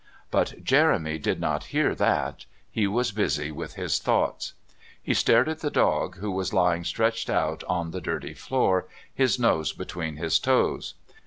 But 0.31 0.63
Jeremy 0.63 1.19
did 1.19 1.39
not 1.39 1.65
hear 1.65 1.93
that; 1.93 2.47
he 2.71 2.87
was 2.87 3.11
busy 3.11 3.51
with 3.51 3.75
his 3.75 3.99
thoughts. 3.99 4.53
He 4.99 5.13
stared 5.13 5.47
at 5.47 5.59
the 5.59 5.69
dog, 5.69 6.17
who 6.17 6.31
was 6.31 6.53
lying 6.53 6.83
stretched 6.85 7.29
out 7.29 7.63
on 7.65 7.91
the 7.91 8.01
dirty 8.01 8.33
floor, 8.33 8.87
his 9.13 9.37
nose 9.37 9.73
between 9.73 10.15
his 10.15 10.39
toes. 10.39 10.95